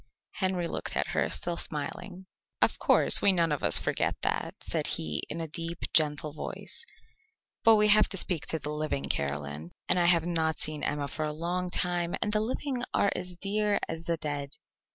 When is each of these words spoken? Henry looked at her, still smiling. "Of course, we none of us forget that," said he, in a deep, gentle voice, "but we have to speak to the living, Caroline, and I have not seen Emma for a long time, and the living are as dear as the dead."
Henry 0.31 0.67
looked 0.67 0.95
at 0.97 1.09
her, 1.09 1.29
still 1.29 1.57
smiling. 1.57 2.25
"Of 2.59 2.79
course, 2.79 3.21
we 3.21 3.31
none 3.31 3.51
of 3.51 3.61
us 3.63 3.77
forget 3.77 4.15
that," 4.23 4.55
said 4.63 4.87
he, 4.87 5.21
in 5.29 5.39
a 5.39 5.47
deep, 5.47 5.77
gentle 5.93 6.31
voice, 6.33 6.83
"but 7.63 7.75
we 7.75 7.87
have 7.89 8.09
to 8.09 8.17
speak 8.17 8.47
to 8.47 8.57
the 8.57 8.71
living, 8.73 9.03
Caroline, 9.03 9.69
and 9.87 9.99
I 9.99 10.07
have 10.07 10.25
not 10.25 10.57
seen 10.57 10.81
Emma 10.81 11.07
for 11.07 11.21
a 11.25 11.31
long 11.31 11.69
time, 11.69 12.15
and 12.19 12.33
the 12.33 12.39
living 12.41 12.83
are 12.95 13.11
as 13.15 13.37
dear 13.37 13.79
as 13.87 14.05
the 14.07 14.17
dead." 14.17 14.55